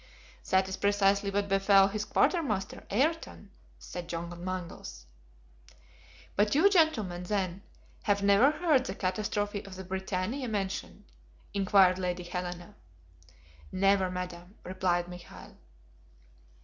"That 0.49 0.67
is 0.67 0.77
precisely 0.77 1.29
what 1.29 1.47
befell 1.47 1.89
his 1.89 2.05
quartermaster, 2.05 2.87
Ayrton," 2.89 3.51
said 3.77 4.07
John 4.09 4.43
Mangles. 4.43 5.05
"But 6.35 6.55
you, 6.55 6.71
gentlemen, 6.71 7.21
then, 7.21 7.61
have 8.05 8.23
never 8.23 8.49
heard 8.49 8.87
the 8.87 8.95
catastrophe 8.95 9.63
of 9.63 9.75
the 9.75 9.83
BRITANNIA, 9.83 10.47
mentioned?" 10.47 11.03
inquired 11.53 11.99
Lady 11.99 12.23
Helena. 12.23 12.73
"Never, 13.71 14.09
Madam," 14.09 14.55
replied 14.63 15.07
Michael. 15.07 15.57